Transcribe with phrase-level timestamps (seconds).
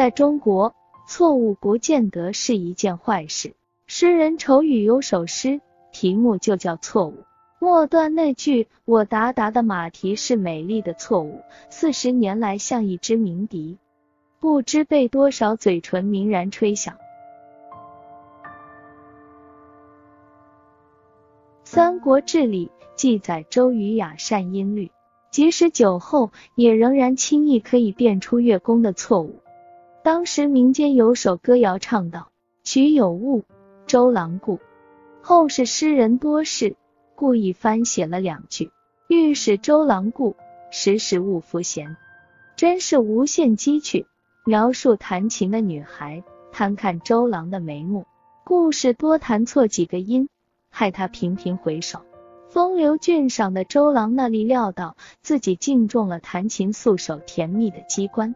[0.00, 0.74] 在中国，
[1.06, 3.52] 错误不见得是一件坏事。
[3.86, 5.60] 诗人愁予有首诗，
[5.92, 7.24] 题目就叫错误。
[7.58, 13.76] 末段那句“我达达的马蹄是美丽的错误”，四十年来像一支鸣笛，
[14.38, 16.94] 不知被多少嘴唇鸣然吹响。
[21.64, 24.90] 《三国志》里记载周瑜雅善音律，
[25.30, 29.42] 即使酒后，也仍然轻易可以辨出乐工的错误。
[30.02, 32.30] 当时民间有首歌谣唱道
[32.64, 33.44] ：“曲有误。”
[33.86, 34.58] 周郎顾，
[35.20, 36.76] 后世诗人多事
[37.16, 38.70] 故意翻写了两句，
[39.08, 40.36] 欲使周郎顾
[40.70, 41.96] 时时勿拂弦，
[42.56, 44.06] 真是无限机趣。
[44.46, 48.06] 描述弹琴的女孩贪看周郎的眉目，
[48.42, 50.30] 故事多弹错几个音，
[50.70, 52.00] 害他频频回首。
[52.48, 58.34] 风流俊赏的周郎那里料到自己竟中了弹琴素手甜蜜的机关，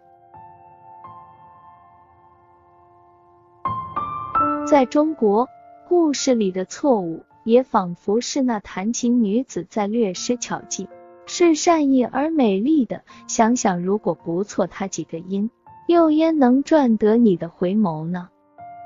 [4.74, 5.48] 在中国
[5.86, 10.88] 故事里的错误，也仿佛是那弹琴女子在略施巧计，
[11.26, 13.04] 是善意而美丽的。
[13.28, 15.48] 想想，如果不错他几个音，
[15.86, 18.30] 又焉能赚得你的回眸呢？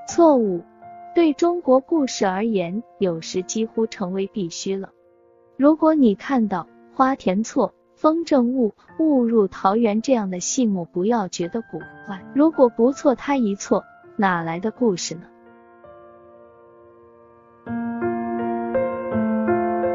[0.06, 0.60] 错误
[1.14, 4.90] 对中国故事而言，有时几乎成为必须了。
[5.56, 12.22] 如果你看到花田错、风筝误、误入桃源这样的戏目，不要觉得古怪。
[12.34, 13.82] 如果不错他一错，
[14.16, 15.22] 哪来的故事呢？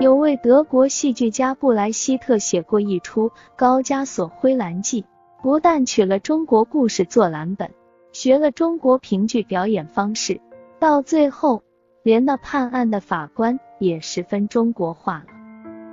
[0.04, 5.02] 有位德国戏剧家布莱希特写过一出《高加索灰蓝记》，
[5.42, 7.72] 不但取了中国故事做蓝本，
[8.12, 10.42] 学了中国评剧表演方式，
[10.78, 11.64] 到最后
[12.04, 15.28] 连那判案的法官也十分中国化了。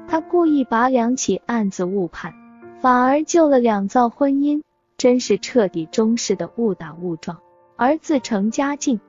[0.08, 2.34] 他故意把两起案子误判，
[2.80, 4.60] 反而救了两造婚姻，
[4.96, 7.38] 真是彻底中式的误打误撞，
[7.76, 9.00] 而自成佳境。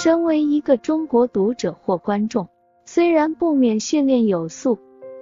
[0.00, 2.46] 身为一个中国读者或观众，
[2.84, 4.78] 虽然不免训练有素，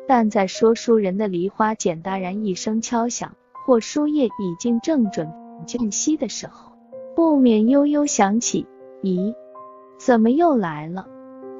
[0.06, 3.34] 但在说书人的梨花简大然一声敲响，
[3.64, 5.32] 或书页已经正准
[5.66, 6.72] 间隙的时候，
[7.14, 8.66] 不免悠悠想起：
[9.02, 9.34] 咦，
[9.96, 11.06] 怎么又来了？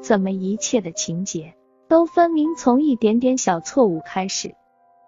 [0.03, 1.55] 怎么一切的情节
[1.89, 4.55] 都分明从一点点小错误开始？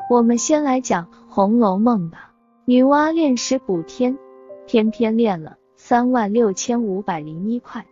[0.08, 2.32] 我们先来讲《红楼梦》吧。
[2.64, 4.16] 女娲炼石补天，
[4.66, 7.84] 偏偏炼了三万六千五百零一块。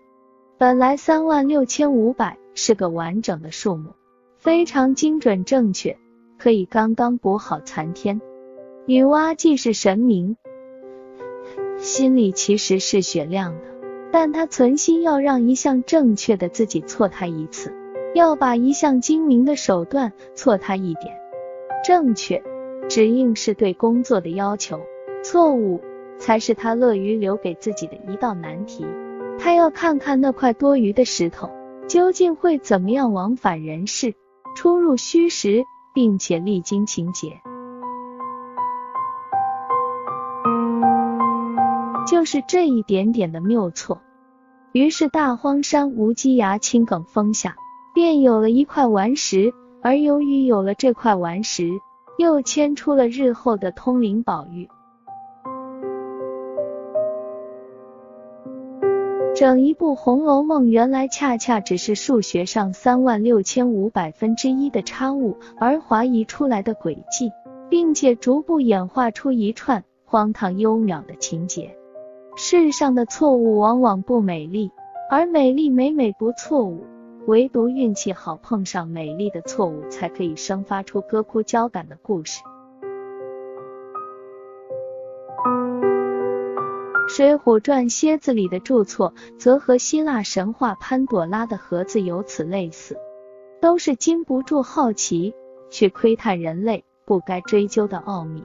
[0.59, 3.91] 本来三万六千五百是个完整的数目，
[4.39, 5.99] 非常精准正确，
[6.39, 8.23] 可以刚刚补好残天。
[8.87, 10.39] 女娲既是神明，
[11.77, 13.61] 心里其实是雪亮的，
[14.11, 17.75] 但她存心要让一项正确的自己错她一次，
[18.15, 21.15] 要把一项精明的手段错她一点。
[21.85, 22.43] 正确
[22.89, 24.81] 只应是对工作的要求，
[25.23, 25.83] 错误
[26.19, 28.87] 才是他乐于留给自己的一道难题。
[29.39, 31.51] 他要看看那块多余的石头
[31.89, 34.15] 究竟会怎么样往返人世，
[34.57, 35.65] 出入虚实，
[35.95, 37.41] 并且历经情节，
[42.07, 44.01] 就是这一点点的谬错。
[44.73, 47.57] 于是大荒山无稽崖青埂峰下，
[47.95, 51.71] 便有了一块顽石，而由于有了这块顽石，
[52.19, 54.69] 又牵出了日后的通灵宝玉。
[59.37, 67.31] 整一部《红楼梦》原来恰恰只是数学上三万六千五百分之一的差误而怀疑出来的轨迹，
[67.69, 71.77] 并且逐步演化出一串荒唐幽渺的情节。
[72.35, 74.71] 世上的错误往往不美丽，
[75.11, 76.87] 而美丽每每不错误，
[77.27, 82.41] 唯独运气好碰上美丽的错误，才可以生发出歌哭交感的故事。
[87.09, 92.97] 《水浒传》蝎子里的住错，则和希腊神话潘朵拉的盒子有此类似，
[93.61, 95.35] 都是禁不住好奇
[95.71, 98.45] 去窥探人类不该追究的奥秘。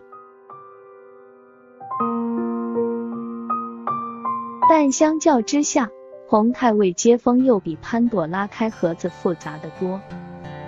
[4.69, 5.89] 但相较之下，
[6.27, 9.99] 洪太尉接风又比潘朵拉开盒子复杂的多。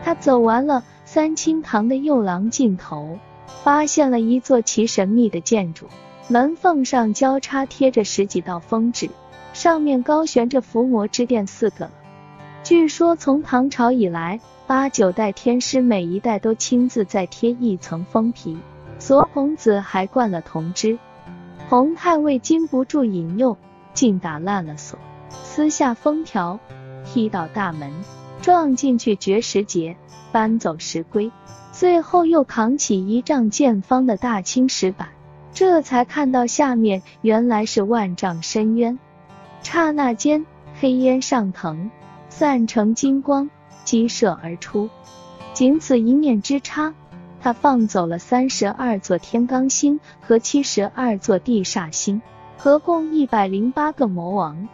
[0.03, 5.87] 他走完了三清堂的右廊尽头，发现了一座奇神秘的建筑。
[6.29, 9.09] 门缝上交叉贴着十几道封纸，
[9.51, 11.89] 上面高悬着“伏魔之殿”四个。
[12.63, 18.57] 据说从唐朝以来，八九代天师每一代都亲自再贴一层封皮，
[18.99, 20.97] 锁孔子还灌了铜汁。
[21.67, 23.57] 洪太尉禁不住引诱，
[23.93, 24.97] 竟打烂了锁，
[25.29, 26.57] 撕下封条，
[27.03, 27.91] 踢倒大门，
[28.41, 29.97] 撞进去绝石节，
[30.31, 31.31] 搬走石龟。
[31.73, 35.09] 最后又扛起一丈见方的大青石板，
[35.53, 38.97] 这才看到下面原来是万丈深渊。
[39.61, 40.45] 刹那间，
[40.79, 41.91] 黑烟上腾，
[42.27, 43.49] 散成金光，
[43.83, 44.89] 激射而出。
[45.53, 46.93] 仅此一念之差，
[47.39, 52.21] 他放走了三十二座天罡星和七十二座地煞星，
[52.57, 54.67] 合共一百零八个魔王。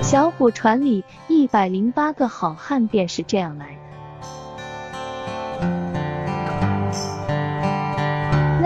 [0.00, 3.80] 小虎船里一百零八个好汉便是这样来的。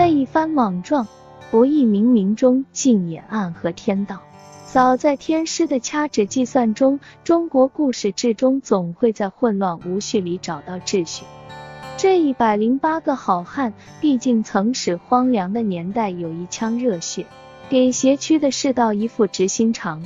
[0.09, 1.07] 一番莽撞，
[1.51, 4.19] 不意冥冥中竟也暗合天道。
[4.65, 11.25] 早在天师的掐指计算中，中国故事至终总会在混乱无序里找到秩序。
[11.97, 17.25] 这一百零八个好汉，毕竟曾使荒凉的年代有一腔热血，
[17.67, 20.03] 给邪曲的世道一副直心肠。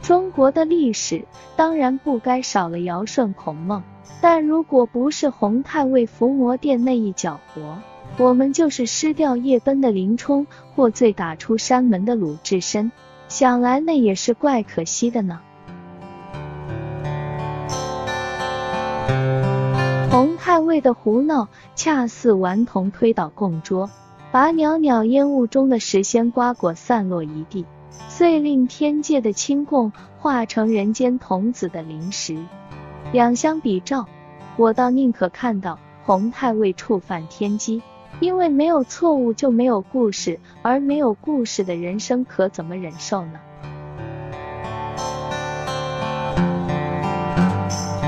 [0.00, 1.24] 中国的历史
[1.56, 3.82] 当然不该少了尧舜孔孟，
[4.20, 7.78] 但如果不是洪太尉伏魔殿那一脚活，
[8.16, 12.90] 我们就是失掉夜奔的林冲，或醉打出山门的鲁智深，
[13.28, 15.40] 想来那也是怪可惜的呢。
[20.10, 23.90] 洪太尉的胡闹，恰似顽童推倒供桌，
[24.32, 27.66] 把袅袅烟雾中的时仙瓜果散落一地。
[28.08, 32.36] 遂令天界的清供化成人间童子的灵石。
[33.12, 34.06] 两相比照，
[34.56, 37.80] 我倒宁可看到洪太尉触犯天机，
[38.20, 43.40] 因为没有错误就没有故事，而没有故事的人生可怎么忍受呢？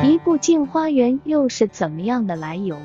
[0.02, 2.76] 一部《镜花缘》又是怎么样的来由？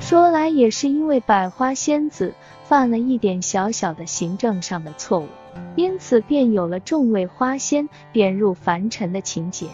[0.00, 5.28] 说来也是因为百花仙子犯了一点小小的行政上的错误。
[5.76, 9.68] 因此便有了众位花仙贬入凡尘的情节，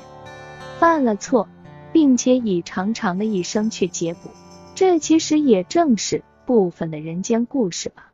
[0.78, 1.48] 犯了错，
[1.90, 4.30] 并且以长长的一生去解补，
[4.74, 8.10] 这其实也正是部分的人间故事吧。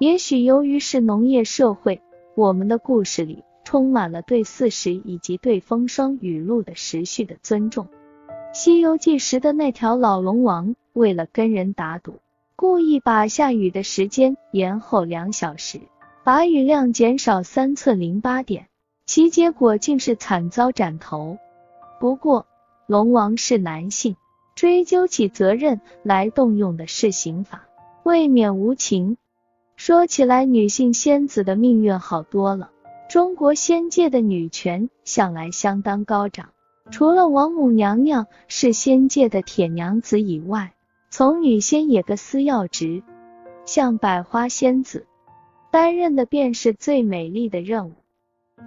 [0.00, 2.02] 也许由于是农业社会，
[2.34, 7.86] 我们的故事里充满了对四时以及对风霜雨露的时序的尊重。
[8.52, 12.18] 西游记时的那条老龙王，为了跟人打赌。
[12.56, 15.82] 故意把下雨的时间延后两小时，
[16.24, 18.66] 把雨量减少三寸零八点，
[19.06, 21.38] 其结果竟是惨遭斩头。
[22.00, 22.44] 不过
[22.88, 24.16] 龙王是男性，
[24.54, 27.66] 追究起责任来动用的是刑法，
[28.02, 29.18] 未免无情。
[29.76, 32.70] 说起来，女性仙子的命运好多了。
[33.10, 36.48] 中国仙界的女权向来相当高涨，
[36.90, 40.72] 除了王母娘娘是仙界的铁娘子以外。
[41.10, 43.02] 从女仙也个司要职，
[43.66, 45.06] 像百花仙子
[45.70, 47.92] 担任的便是最美丽的任务。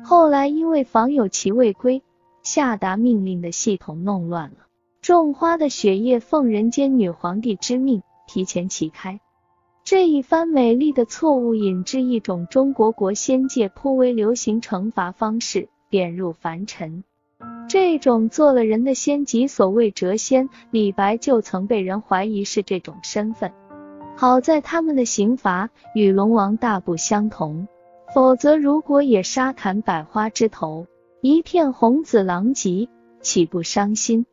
[0.03, 2.03] 后来因为访有其未归，
[2.43, 4.67] 下达命令的系统弄乱了，
[5.01, 9.19] 种花的雪夜奉人间女皇帝之命提前启开。
[9.83, 17.03] 这一番美丽的错误引致一种中国国仙界颇为流行惩罚方式，贬入凡尘。
[17.67, 23.51] 这种做了人的仙即所谓谪仙，李白就曾被人怀疑是这种身份。
[24.17, 27.67] 好在他们的刑罚与龙王大不相同，
[28.13, 30.85] 否则如果也杀砍百花之头，
[31.23, 32.89] 一片红紫狼藉，
[33.21, 34.25] 岂不伤心？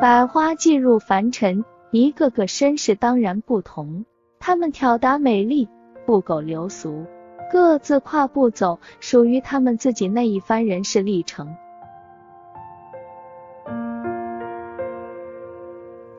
[0.00, 4.04] 百花进入凡尘，一个个身世当然不同，
[4.38, 5.68] 他们挑达美丽，
[6.06, 7.04] 不苟流俗。
[7.50, 11.56] 各自跨步走属于他们自己那一番人世历程。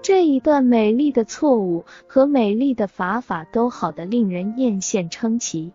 [0.02, 5.72] 这一段美丽的错误和美丽的法法都好的令人艳羡称奇。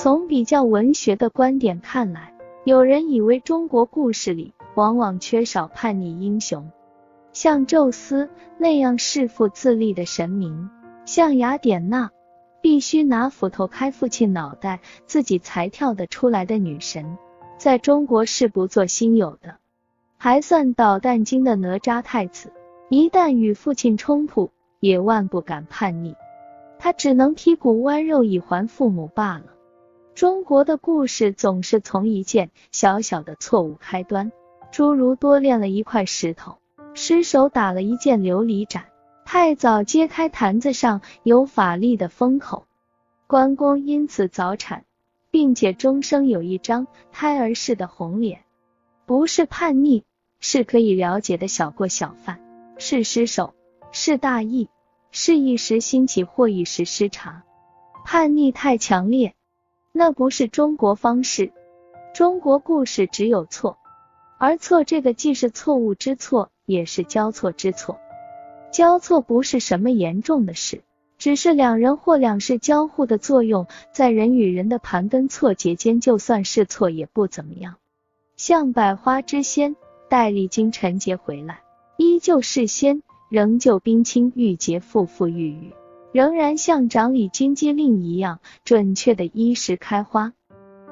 [0.00, 6.70] 从比较文学的观点看来，有人以为中国故事里往往缺少叛逆英雄，
[7.32, 10.70] 像宙斯那样弑父自立的神明。
[11.04, 12.12] 像雅典娜，
[12.62, 17.18] 必须拿斧头开父亲脑袋，自己才跳得出来的女神，
[17.56, 19.56] 在中国是不做新有的。
[20.16, 22.52] 还算捣蛋精的哪吒太子，
[22.88, 26.14] 一旦与父亲冲突，也万不敢叛逆，
[26.78, 29.57] 他只能剔骨剜肉以还父母罢了。
[30.18, 34.32] 中国的故事总是从一件小小的错误开端，
[34.72, 36.58] 诸如多练了一块石头，
[36.92, 38.86] 失手打了一件琉璃盏。
[39.24, 42.66] 太早揭开坛子上有法力的封口，
[43.28, 44.84] 关公因此早产，
[45.30, 48.40] 并且终生有一张胎儿似的红脸，
[49.06, 50.02] 不是叛逆，
[50.40, 52.40] 是可以了解的小过小犯，
[52.76, 53.54] 是失手，
[53.92, 54.68] 是大意，
[55.12, 57.44] 是一时兴起或一时失察，
[58.04, 59.36] 叛逆太强烈，
[59.92, 61.52] 那不是中国方式。
[62.14, 63.78] 中国故事只有错，
[64.38, 67.98] 而错这个既是错误之错，也是交错之错。
[68.72, 70.82] 交错不是什么严重的事，
[71.16, 77.76] 只是两人或两事交互的作用，在人与人的盘根错节间，就算是错也不怎么样。
[78.36, 79.74] 像百花之仙
[80.08, 81.60] 戴笠经陈节回来，
[81.96, 85.72] 依旧是仙，仍旧冰清玉洁，馥馥郁郁，
[86.18, 90.32] 仍然像掌理军机令一样准确的依时开花。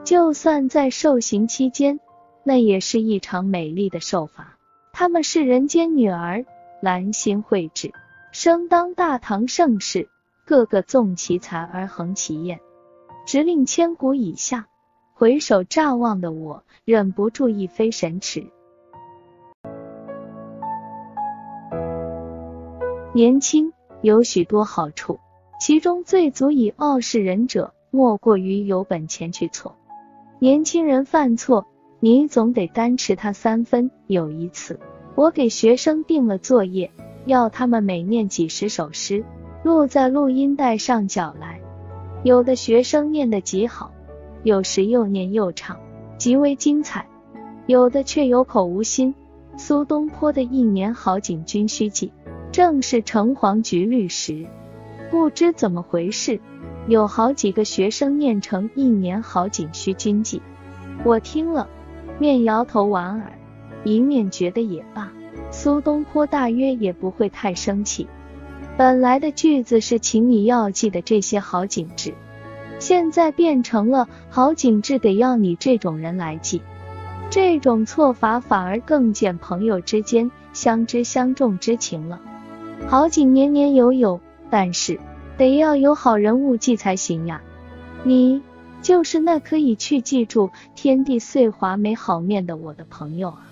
[0.05, 1.99] 就算在受刑期间，
[2.45, 4.57] 那也是一场美丽的受罚。
[4.93, 6.45] 他们是人间女儿。
[6.81, 7.93] 兰心蕙质，
[8.31, 10.09] 生当大唐盛世，
[10.45, 12.61] 个个纵其才而横其艳，
[13.27, 14.69] 直令千古以下
[15.13, 18.47] 回首乍望的我，忍不住一飞神驰。
[23.13, 23.73] 年轻
[24.07, 25.19] 有许多好处，
[25.59, 29.75] 其中最足以傲视人者，莫过于有本钱去错。
[30.39, 31.67] 年轻人犯错，
[31.99, 33.91] 你总得担持他三分。
[34.07, 34.79] 有一次。
[35.17, 36.93] 我给学生定了作业，
[37.25, 39.25] 要他们每念几十首诗，
[39.65, 41.61] 录在录音带上缴来。
[42.23, 43.91] 有的学生念得极好，
[44.45, 45.77] 有时又念又唱，
[46.17, 47.01] 极为精彩；
[47.67, 49.13] 有的却有口无心。
[49.57, 52.07] 苏东坡的《一年好景君须记》
[52.57, 54.47] 正是橙黄橘绿时，
[55.11, 56.41] 不知怎么回事，
[56.89, 60.39] 有好几个学生念成《一年好景需君记》，
[61.05, 61.69] 我听了，
[62.19, 63.31] 面摇头莞尔。
[63.85, 65.13] 一面觉得也罢，
[65.51, 68.09] 苏东坡大约也不会太生气。
[68.79, 72.15] 本来的句子是请你要记得这些好景致，
[72.79, 76.63] 现在变成了好景致得要你这种人来记。
[77.29, 82.19] 这种错法反而更见朋友之间相知相重之情了。
[82.89, 85.01] 好景年年有有，但是
[85.37, 87.43] 得要有好人物记才行呀。
[88.05, 88.43] 你
[88.81, 93.43] 就是那可以去记住天地岁华美好面的我的朋友啊。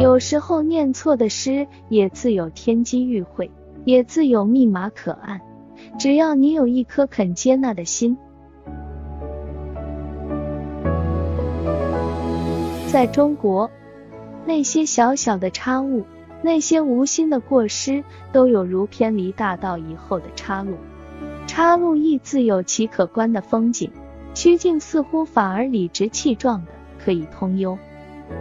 [0.00, 3.50] 有时候念错的诗也自有天机预会，
[3.84, 5.40] 也自有密码可按。
[5.98, 8.16] 只要你有一颗肯接纳的心，
[12.90, 13.70] 在中国，
[14.44, 16.04] 那些小小的差误，
[16.42, 20.76] 那些无心的过失，都有如偏离大道以后的岔路。
[21.46, 23.90] 岔路亦自有其可观的风景，
[24.34, 26.72] 曲径似乎反而理直气壮的
[27.04, 27.78] 可以通幽。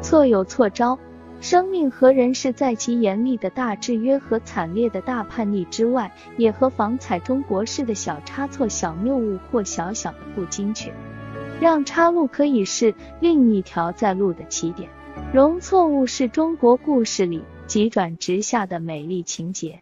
[0.01, 0.98] 错有错招。
[1.39, 10.93] 生命和人是在其严厉的大制约和惨烈的大叛逆之外，也和仿采中国式的小差错、小谬误或小小的不精确，
[11.60, 14.88] 让岔路可以是另一条在路的起点。
[15.34, 19.82] 容错误是中国故事里急转直下的美丽情节。